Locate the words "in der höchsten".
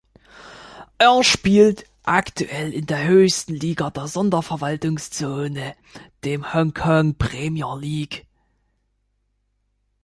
2.73-3.53